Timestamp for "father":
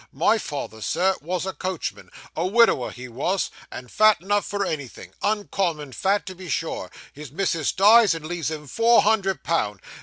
0.39-0.81